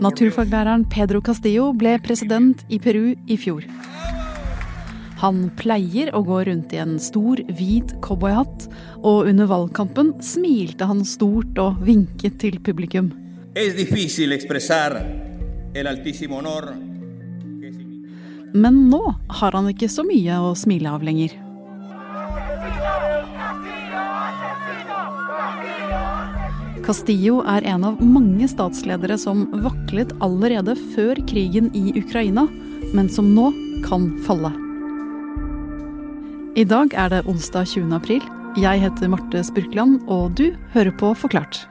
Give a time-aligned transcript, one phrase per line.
[0.00, 3.64] Naturfaglæreren Pedro Castillo ble president i Peru i fjor.
[5.22, 8.68] Han pleier å gå rundt i en stor, hvit cowboyhatt,
[9.00, 13.08] og under valgkampen smilte han stort og vinket til publikum.
[18.52, 19.04] Men nå
[19.40, 21.32] har han ikke så mye å smile av lenger.
[26.84, 32.46] Castillo er en av mange statsledere som vaklet allerede før krigen i Ukraina,
[32.96, 33.50] men som nå
[33.86, 34.52] kan falle.
[36.58, 37.92] I dag er det onsdag 20.
[37.94, 38.24] april.
[38.58, 41.69] Jeg heter Marte Spurkland, og du hører på Forklart.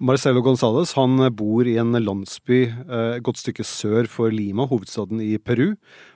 [0.00, 5.18] Marcelo Gonzales han bor i en landsby eh, et godt stykke sør for Lima, hovedstaden
[5.20, 5.74] i Peru.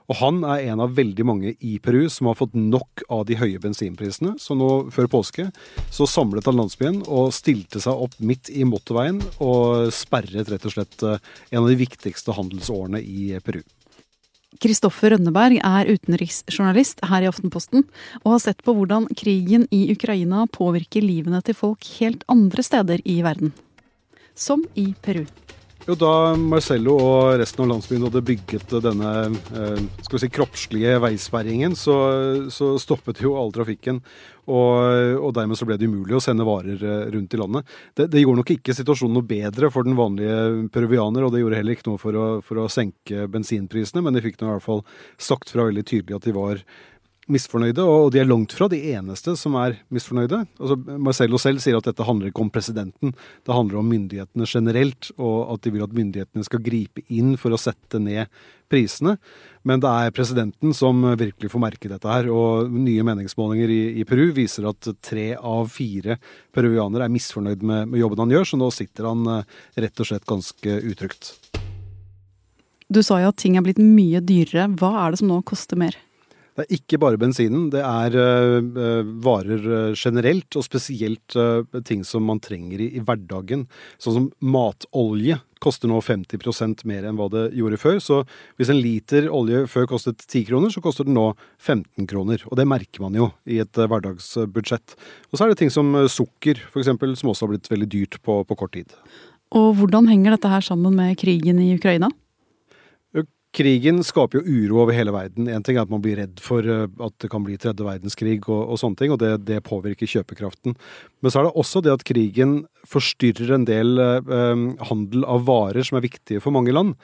[0.09, 3.37] Og han er en av veldig mange i Peru som har fått nok av de
[3.37, 4.39] høye bensinprisene.
[4.41, 5.51] Så nå før påske
[5.93, 10.77] så samlet han landsbyen og stilte seg opp midt i motorveien og sperret rett og
[10.79, 11.21] slett eh,
[11.53, 13.61] en av de viktigste handelsårene i Peru.
[14.65, 17.85] Kristoffer Rønneberg er utenriksjournalist her i Aftenposten
[18.23, 23.05] og har sett på hvordan krigen i Ukraina påvirker livene til folk helt andre steder
[23.05, 23.53] i verden
[24.35, 25.25] som i Peru.
[25.85, 30.95] Jo, Da Marcello og resten av landsbyen hadde bygget denne eh, skal vi si, kroppslige
[31.03, 31.97] veisperringen, så,
[32.49, 34.01] så stoppet jo all trafikken.
[34.45, 37.69] Og, og, dermed så ble det umulig å sende varer eh, rundt i landet.
[37.97, 41.61] Det, det, gjorde nok ikke situasjonen noe bedre for den vanlige peruvianer, og det gjorde
[41.61, 44.65] heller ikke noe for å, for å senke bensinprisene, men de fikk nå i hvert
[44.65, 44.85] fall
[45.21, 46.65] sagt fra veldig tydelig at de var
[47.31, 50.43] misfornøyde, og de er langt fra de eneste som er misfornøyde.
[50.61, 53.15] Altså, Marcello selv sier at dette handler ikke om presidenten,
[53.47, 57.55] det handler om myndighetene generelt, og at de vil at myndighetene skal gripe inn for
[57.55, 58.29] å sette ned
[58.73, 59.17] prisene.
[59.65, 62.29] Men det er presidenten som virkelig får merke dette her.
[62.33, 66.19] Og nye meningsmålinger i, i Peru viser at tre av fire
[66.55, 70.11] peruvianere er misfornøyd med, med, jobben han gjør, så nå sitter han eh, rett og
[70.11, 71.33] slett ganske utrygt.
[72.93, 74.69] Du sa jo at ting er blitt mye dyrere.
[74.79, 75.97] Hva er det som nå koster mer?
[76.55, 82.05] Det er ikke bare bensinen, det er uh, varer uh, generelt, og spesielt uh, ting
[82.07, 83.65] som man trenger i, i, hverdagen.
[83.99, 87.99] Sånn som matolje koster nå 50% mer enn hva det gjorde før.
[87.99, 88.21] Så
[88.61, 92.47] hvis en liter olje før kostet 10 kroner, så koster den nå 15 kroner.
[92.47, 94.95] Og det merker man jo i et hverdagsbudsjett.
[95.33, 98.43] Og så er det ting som sukker, f.eks., som også har blitt veldig dyrt på,
[98.47, 98.95] på kort tid.
[99.55, 102.13] Og hvordan henger dette her sammen med krigen i Ukraina?
[103.55, 105.49] Krigen skaper jo uro over hele verden.
[105.51, 108.41] En ting er at man blir redd for eh, at det kan bli tredje verdenskrig
[108.49, 110.75] og, og sånne ting, og det, det, påvirker kjøpekraften.
[111.23, 115.87] Men så er det også det at krigen forstyrrer en del eh, handel av varer
[115.87, 116.97] som er viktige for mange land.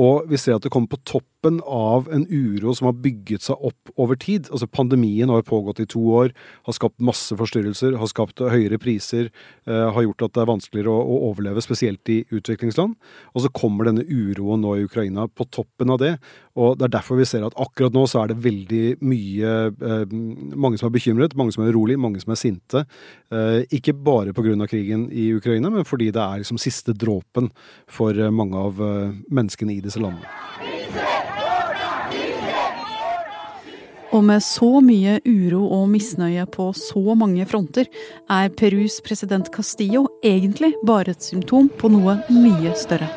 [0.00, 1.00] Og vi ser at det kommer på
[1.44, 4.48] toppen av en uro som har bygget seg opp over tid.
[4.50, 6.32] Altså Pandemien har pågått i to år,
[6.64, 9.30] har skapt masse forstyrrelser, har skapt høyere priser,
[9.66, 12.94] eh, har gjort at det er vanskeligere å, å, overleve, spesielt i utviklingsland.
[13.34, 16.18] Og så kommer denne uroen nå i Ukraina på toppen av det.
[16.56, 20.12] Og det er derfor vi ser at akkurat nå så er det veldig mye eh,
[20.54, 22.84] Mange som er bekymret, mange som er urolig, mange som er sinte.
[23.32, 24.54] Eh, ikke bare pga.
[24.68, 27.50] krigen i Ukraina, men fordi det er liksom siste dråpen
[27.88, 30.73] for eh, mange av eh, menneskene i disse landene.
[34.14, 37.88] Og med så mye uro og misnøye på så mange fronter,
[38.30, 43.08] er Perus president Castillo egentlig bare et symptom på noe mye større.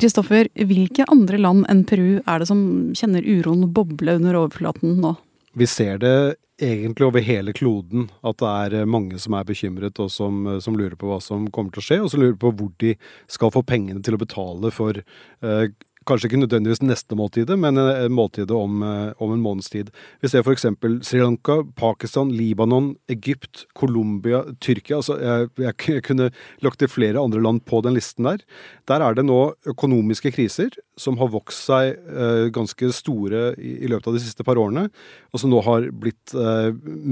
[0.00, 2.62] Kristoffer, hvilke andre land enn Peru er det som
[2.96, 5.16] kjenner uroen boble under overflaten nå?
[5.52, 9.98] Vi ser det egentlig over hele kloden at det er eh, mange som er bekymret,
[10.02, 12.38] og som, eh, som, lurer på hva som kommer til å skje, og som lurer
[12.40, 12.94] på hvor de
[13.30, 15.64] skal få pengene til å betale for eh,
[16.10, 17.78] Kanskje ikke nødvendigvis neste måltid, men
[18.10, 19.92] måltidet om, om en måneds tid.
[20.22, 20.66] Vi ser f.eks.
[21.06, 24.98] Sri Lanka, Pakistan, Libanon, Egypt, Colombia, Tyrkia.
[24.98, 26.30] Altså jeg, jeg, kunne
[26.66, 28.42] lagt til flere andre land på den listen der.
[28.90, 29.38] Der er det nå
[29.70, 34.46] økonomiske kriser som har vokst seg eh, ganske store i, i, løpet av de siste
[34.46, 34.88] par årene,
[35.30, 36.70] og som nå har blitt eh,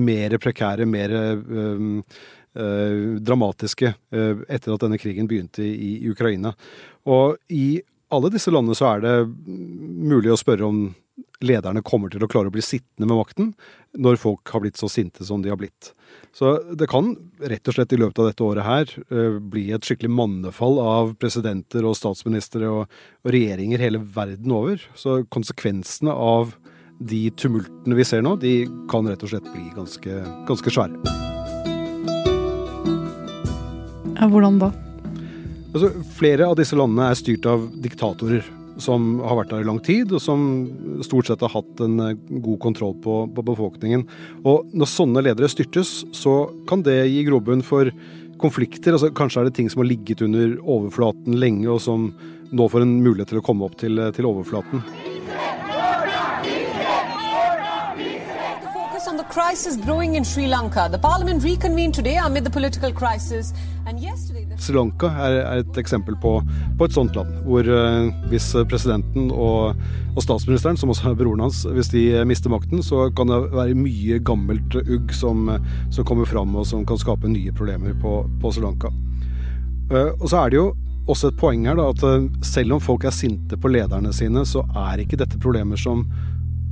[0.08, 2.10] mer prekære, mer eh,
[3.22, 6.50] dramatiske etter at denne krigen begynte i, i Ukraina.
[7.06, 7.78] Og i
[8.08, 10.88] alle disse landene så er det mulig å spørre om
[11.44, 13.50] lederne kommer til å klare å bli sittende med makten
[13.98, 15.92] når folk har blitt så sinte som de har blitt.
[16.34, 19.84] Så det kan rett og slett i løpet av dette året her eh, bli et
[19.84, 24.82] skikkelig mannefall av presidenter og statsministre og, regjeringer hele verden over.
[24.98, 26.54] Så konsekvensene av
[26.98, 30.98] de tumultene vi ser nå, de kan rett og slett bli ganske, ganske svære.
[34.18, 34.72] Hvordan da?
[35.68, 38.54] Altså, flere av disse landene er styrt av diktatorer.
[38.78, 40.42] som har vært der i lang tid, og som
[41.02, 42.12] stort sett har hatt en eh,
[42.44, 44.04] god kontroll på, på befolkningen.
[44.46, 47.90] Og når sånne ledere styrtes, så kan det gi grobunn for
[48.38, 48.94] konflikter.
[48.94, 52.12] Altså, kanskje er det ting som har ligget under overflaten lenge, og som
[52.54, 54.86] nå får en mulighet til å komme opp til, til overflaten.
[59.28, 60.88] crisis brewing in Sri Lanka.
[60.88, 63.52] The parliament reconvened today amid the political crisis.
[63.86, 64.47] And yesterday.
[64.62, 66.38] Sri Lanka er, er, et eksempel på,
[66.78, 69.78] på, et sånt land, hvor uh, hvis presidenten og,
[70.14, 73.78] og, statsministeren, som også er broren hans, hvis de mister makten, så kan det være
[73.78, 75.48] mye gammelt ugg som,
[75.94, 78.92] som kommer fram, og som kan skape nye problemer på, på Sri Lanka.
[80.18, 80.66] Og så er det jo
[81.08, 84.64] også et poeng her da, at selv om folk er sinte på lederne sine, så
[84.76, 86.04] er ikke dette problemer som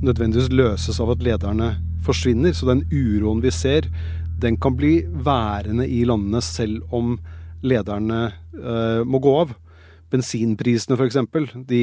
[0.05, 1.71] nødvendigvis løses av at lederne
[2.05, 2.53] forsvinner.
[2.53, 3.89] Så den uroen vi ser,
[4.41, 7.17] den kan bli værende i landene selv om
[7.65, 8.27] lederne
[8.57, 9.55] uh, må gå av.
[10.11, 11.17] Bensinprisene f.eks.
[11.67, 11.81] De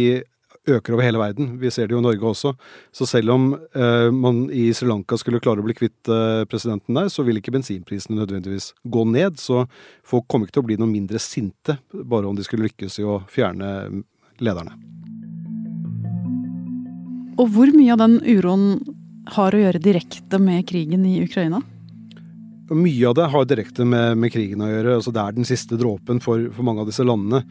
[0.70, 1.54] øker over hele verden.
[1.60, 2.54] Vi ser det jo i Norge også.
[2.94, 6.96] Så selv om uh, man i Sri Lanka skulle klare å bli kvitt uh, presidenten
[6.96, 9.38] der, så vil ikke bensinprisene nødvendigvis gå ned.
[9.42, 9.66] Så
[10.06, 13.06] folk kommer ikke til å bli noe mindre sinte bare om de skulle lykkes i
[13.08, 13.70] å fjerne
[14.42, 14.76] lederne.
[17.34, 18.66] Og hvor mye av den uroen
[19.34, 21.60] har å gjøre direkte med krigen i Ukraina?
[22.70, 24.94] Mye av det har direkte med, med krigen å gjøre.
[24.96, 27.42] altså Det er den siste dråpen for, for, mange av disse landene.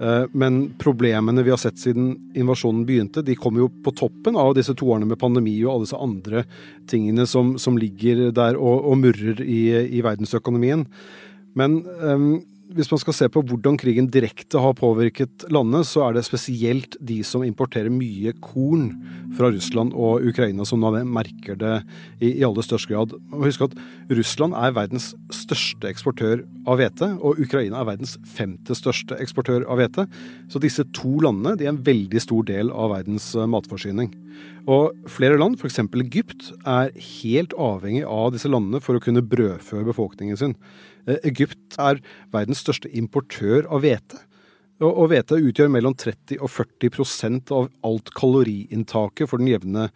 [0.00, 4.54] Eh, men problemene vi har sett siden invasjonen begynte, de kommer jo på toppen av
[4.56, 6.44] disse to årene med pandemi og alle disse andre
[6.88, 9.60] tingene som, som ligger der og, og murrer i,
[9.92, 10.86] i, verdensøkonomien.
[11.58, 12.30] Men um,
[12.76, 16.96] hvis man skal se på hvordan krigen direkte har påvirket landet, så er det spesielt
[17.00, 18.90] de som importerer mye korn
[19.36, 21.74] fra Russland og Ukraina, som nå merker det
[22.20, 23.14] i, i aller størst grad.
[23.32, 23.76] Husk at
[24.12, 29.80] Russland er verdens største eksportør av hvete, og Ukraina er verdens femte største eksportør av
[29.80, 30.06] hvete.
[30.52, 34.12] Så disse to landene de er en veldig stor del av verdens eh, matforsyning.
[34.70, 35.80] Og flere land, f.eks.
[36.04, 36.92] Egypt, er
[37.22, 40.56] helt avhengig av disse landene for å kunne brødfø befolkningen sin.
[41.06, 42.02] Eh, Egypt er
[42.34, 44.22] verdens største importør av hvete.
[44.82, 49.86] Og hvete utgjør mellom 30 og 40% av alt kaloriinntaket for den jevne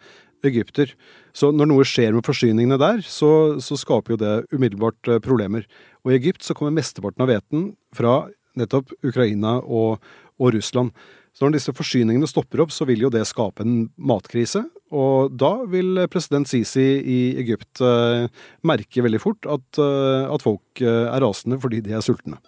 [0.47, 0.93] egypter.
[1.35, 5.67] Så når noe skjer med forsyningene der, så, så skaper jo det umiddelbart eh, problemer.
[6.05, 8.19] Og i Egypt så kommer mesteparten av hveten fra
[8.57, 10.03] nettopp Ukraina og,
[10.39, 10.93] og Russland.
[11.37, 14.63] Så når disse forsyningene stopper opp, så vil jo det skape en matkrise.
[14.89, 18.25] Og da vil president Sisi i Egypt eh,
[18.65, 22.39] merke veldig fort at, eh, at folk eh, er rasende fordi de er sultne.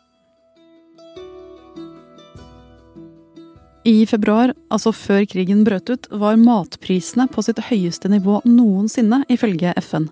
[3.85, 9.71] I februar, altså før krigen brøt ut, var matprisene på sitt høyeste nivå noensinne, ifølge
[9.85, 10.09] FN.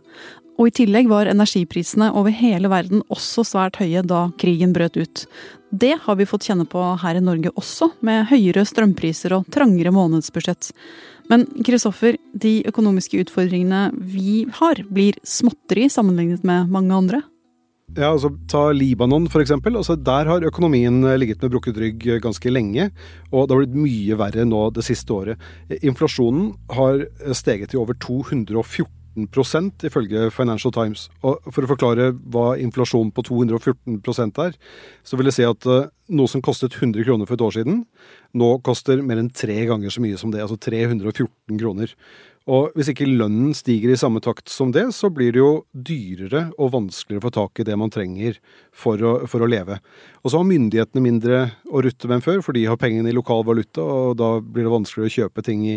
[0.58, 5.28] Og i tillegg var energiprisene over hele verden også svært høye da krigen brøt ut.
[5.70, 9.94] Det har vi fått kjenne på her i Norge også, med høyere strømpriser og trangere
[9.94, 10.72] månedsbudsjett.
[11.30, 17.22] Men Kristoffer, de økonomiske utfordringene vi har, blir småtteri sammenlignet med mange andre?
[17.96, 19.78] Ja, altså Ta Libanon for eksempel.
[19.80, 22.90] Altså, der har økonomien ligget med brukket rygg ganske lenge.
[23.32, 25.48] Og det har blitt mye verre nå det siste året.
[25.80, 27.06] Inflasjonen har
[27.38, 31.10] steget til over 214 ifølge Financial Times.
[31.24, 34.56] Og for å forklare hva inflasjon på 214% er,
[35.04, 37.86] så vil jeg si at uh, noe som kostet 100 kroner for et år siden,
[38.38, 40.44] nå koster mer enn tre ganger så mye som det.
[40.46, 41.94] Altså 314 kroner.
[42.48, 46.46] Og hvis ikke lønnen stiger i samme takt som det, så blir det jo dyrere
[46.56, 48.38] og vanskeligere å få tak i det man trenger
[48.72, 49.82] for å, for å leve.
[50.24, 53.16] Og så har myndighetene mindre å rutte med enn før, for de har pengene i
[53.16, 55.76] lokal valuta, og da blir det vanskeligere å kjøpe ting i,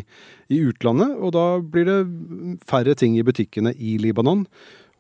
[0.55, 1.99] i utlandet, og da blir det
[2.71, 4.47] færre ting i butikkene i Libanon.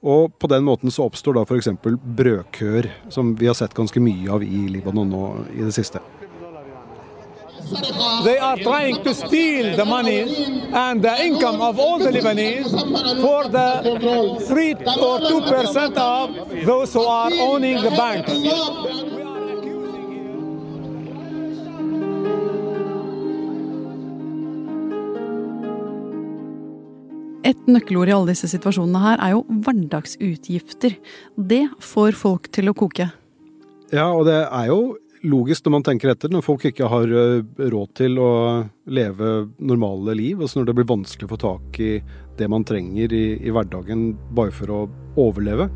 [0.01, 1.71] Og på den måten så oppstår da f.eks.
[2.19, 6.03] brødkøer, som vi har sett ganske mye av i Libanon nå i det siste.
[8.25, 10.23] They are trying to steal the money
[10.73, 12.71] and the income of all the Lebanese
[13.21, 13.69] for the
[14.47, 16.31] 3 or 2 percent of
[16.67, 18.33] those who are owning the banks.
[27.51, 30.99] Et nøkkelord i alle disse situasjonene her er jo hverdagsutgifter.
[31.35, 33.09] Det får folk til å koke.
[33.91, 34.81] Ja, og det er jo
[35.27, 38.31] logisk når man tenker etter, når folk ikke har eh, råd til å
[38.91, 41.91] leve normale liv, altså når det blir vanskelig å få tak i
[42.39, 44.81] det man trenger i, i hverdagen bare for å
[45.21, 45.69] overleve,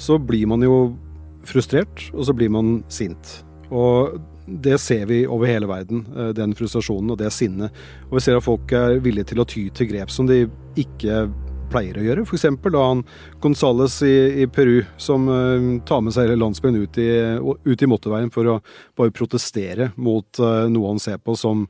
[0.00, 0.76] så blir man jo
[1.48, 3.40] frustrert, og så blir man sint.
[3.72, 7.72] Og det ser vi over hele verden, eh, den frustrasjonen og det sinnet.
[8.10, 10.44] Og vi ser at folk er villige til å ty til grep som de
[10.78, 11.24] ikke
[11.72, 12.26] pleier å gjøre.
[12.26, 12.46] F.eks.
[12.68, 13.02] da han
[13.42, 14.14] Gonzales i,
[14.44, 17.10] i, Peru som uh, tar med seg hele landsbyen ut i,
[17.40, 18.60] ut i motorveien for å
[18.98, 21.66] bare protestere mot uh, noe han ser på som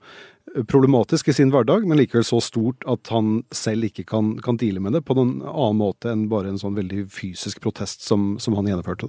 [0.69, 4.83] problematisk i sin hverdag, men likevel så stort at han selv ikke kan, kan deale
[4.83, 8.59] med det på noen annen måte enn bare en sånn veldig fysisk protest som, som
[8.59, 9.09] han gjennomførte.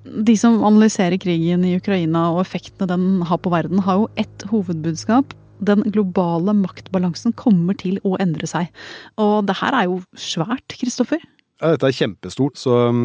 [0.00, 4.46] De som analyserer krigen i Ukraina og effektene den har på verden, har jo ett
[4.52, 5.34] hovedbudskap.
[5.60, 8.72] Den globale maktbalansen kommer til å endre seg.
[9.20, 11.22] Og det her er jo svært, Kristoffer?
[11.60, 13.00] Ja, dette er kjempestort, så um,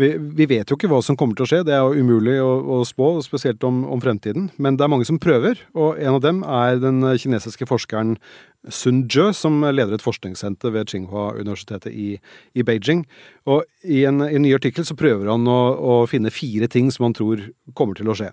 [0.00, 1.58] vi, vi, vet jo ikke hva som kommer til å skje.
[1.68, 4.48] Det er jo umulig å, å spå, spesielt om, om, fremtiden.
[4.56, 8.16] Men det er mange som prøver, og en av dem er den kinesiske forskeren
[8.72, 12.14] Sun Zhe, som leder et forskningssenter ved Tsinghua-universitetet i,
[12.56, 13.04] i, Beijing.
[13.48, 16.88] Og i en, i en, ny artikkel så prøver han å, å finne fire ting
[16.92, 18.32] som han tror kommer til å skje.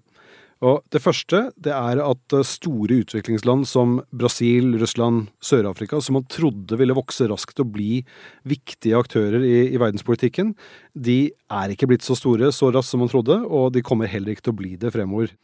[0.66, 6.26] Og Det første det er at eh, store utviklingsland som Brasil, Russland, Sør-Afrika, som man
[6.26, 8.02] trodde ville vokse raskt og bli
[8.48, 10.56] viktige aktører i, i, verdenspolitikken,
[10.98, 14.34] de er ikke blitt så store så raskt som man trodde, og de kommer heller
[14.34, 15.36] ikke til å bli det fremover.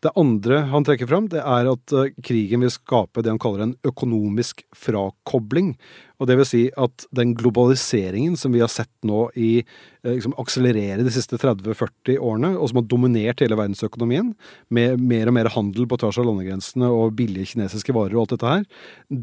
[0.00, 3.66] Det andre han trekker fram, det er at eh, krigen vil skape det han kaller
[3.66, 5.74] en økonomisk frakobling.
[6.20, 10.32] Og det vil si at den globaliseringen som vi har sett nå i eh, liksom
[10.40, 14.32] akselerere de siste 30-40 årene, og som har dominert hele verdensøkonomien,
[14.72, 18.34] med mer og mer handel på tvers av landegrensene og billige kinesiske varer og alt
[18.38, 18.64] dette her,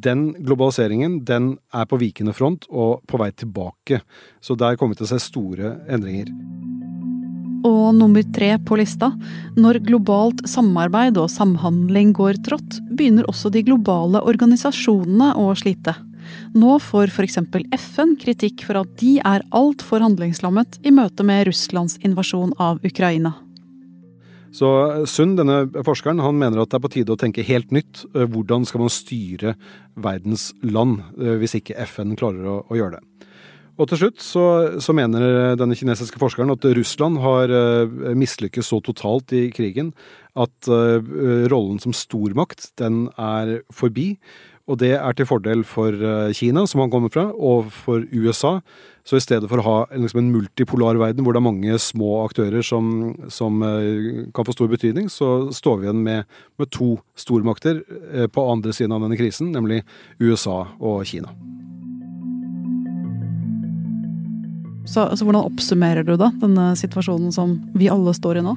[0.10, 4.04] den globaliseringen den er på vikende front og på vei tilbake.
[4.46, 6.30] Så der kommer vi til å se store endringer.
[7.68, 9.10] Og nummer tre på lista,
[9.60, 15.98] når globalt samarbeid og samhandling går trått, begynner også de globale organisasjonene å slite.
[16.56, 17.40] Nå får f.eks.
[17.80, 23.36] FN kritikk for at de er altfor handlingslammet i møte med Russlands invasjon av Ukraina.
[24.58, 24.70] Så
[25.10, 28.06] Sund, denne forskeren, han mener at det er på tide å tenke helt nytt.
[28.16, 29.54] Hvordan skal man styre
[30.00, 33.17] verdens land eh, hvis ikke FN klarer å, å gjøre det?
[33.78, 34.44] Og til slutt så,
[34.82, 39.94] så, mener denne kinesiske forskeren at Russland har uh, mislykkes så totalt i krigen
[40.38, 40.98] at uh,
[41.52, 44.16] rollen som stormakt, den er forbi.
[44.68, 48.58] Og det er til fordel for uh, Kina, som han kommer fra, og for USA.
[49.08, 52.26] Så i stedet for å ha liksom en multipolar verden hvor det er mange små
[52.26, 53.62] aktører som, som
[54.36, 57.86] kan få stor betydning, så står vi igjen med, med to stormakter
[58.36, 59.86] på andre siden av denne krisen, nemlig
[60.20, 61.32] USA og Kina.
[64.88, 68.56] Så, altså, hvordan oppsummerer du da denne situasjonen som vi alle står i nå?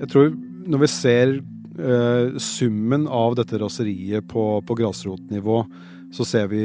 [0.00, 0.30] Jeg tror
[0.70, 5.62] når vi ser uh, summen av dette raseriet på, på grasrotnivå,
[6.16, 6.64] så ser vi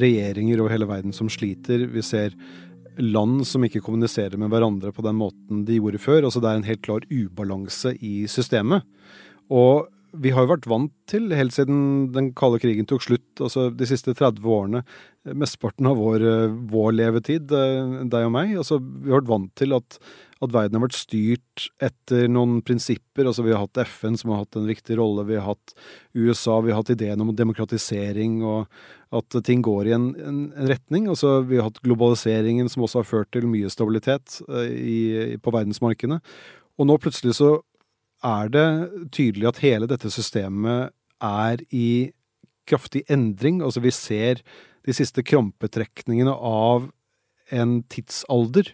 [0.00, 1.86] regjeringer over hele verden som sliter.
[1.92, 2.34] Vi ser
[3.00, 6.26] land som ikke kommuniserer med hverandre på den måten de gjorde før.
[6.26, 8.84] Altså det er en helt klar ubalanse i systemet.
[9.52, 9.88] Og
[10.22, 13.88] vi har jo vært vant til, helt siden den kalde krigen tok slutt, altså de
[13.88, 14.84] siste 30 årene,
[15.24, 16.24] mesteparten av vår,
[16.70, 19.98] vår, levetid, eh, deg og meg, altså vi har vært vant til at,
[20.40, 23.26] at, verden har vært styrt etter noen prinsipper.
[23.26, 25.74] altså Vi har hatt FN som har hatt en viktig rolle, vi har hatt
[26.12, 28.68] USA, vi har hatt ideen om demokratisering og
[29.14, 31.08] at ting går i en, en, retning.
[31.08, 36.20] altså Vi har hatt globaliseringen som også har ført til mye stabilitet i, på verdensmarkedene.
[36.74, 37.56] Og nå plutselig så
[38.24, 38.68] er det
[39.14, 42.12] tydelig at hele dette systemet er i
[42.68, 43.60] kraftig endring.
[43.62, 44.40] Altså vi ser
[44.84, 46.88] de siste krampetrekningene av
[47.52, 48.72] en tidsalder.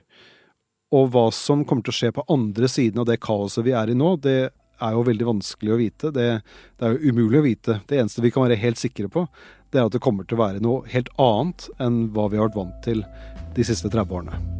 [0.94, 3.92] Og hva som kommer til å skje på andre siden av det kaoset vi er
[3.92, 6.12] i nå, det er jo veldig vanskelig å vite.
[6.14, 6.28] Det,
[6.78, 7.80] det er jo umulig å vite.
[7.86, 9.26] Det eneste vi kan være helt sikre på,
[9.70, 12.50] det er at det kommer til å være noe helt annet enn hva vi har
[12.50, 13.04] vært vant til
[13.54, 14.59] de siste 30 årene.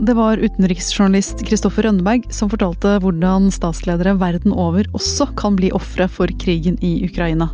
[0.00, 6.06] Det var utenriksjournalist Kristoffer Rønneberg som fortalte hvordan statsledere verden over også kan bli ofre
[6.08, 7.50] for krigen i Ukraina.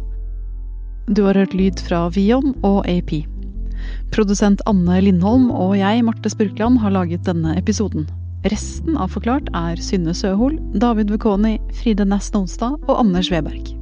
[1.11, 3.25] Du har hørt lyd fra Vion og AP.
[4.15, 8.07] Produsent Anne Lindholm og jeg, Marte Spurkland, har laget denne episoden.
[8.47, 13.76] Resten av Forklart er Synne Søhol, David Vekoni, Fride Næss Nonstad og Anders Weberg.